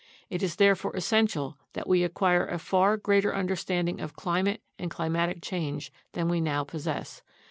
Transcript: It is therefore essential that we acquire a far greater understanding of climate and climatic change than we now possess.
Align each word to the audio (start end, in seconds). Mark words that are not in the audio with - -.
It 0.31 0.41
is 0.41 0.55
therefore 0.55 0.95
essential 0.95 1.59
that 1.73 1.85
we 1.87 2.03
acquire 2.03 2.47
a 2.47 2.57
far 2.57 2.97
greater 2.97 3.35
understanding 3.35 4.01
of 4.01 4.15
climate 4.15 4.63
and 4.79 4.89
climatic 4.89 5.43
change 5.43 5.91
than 6.13 6.27
we 6.27 6.41
now 6.41 6.63
possess. 6.63 7.21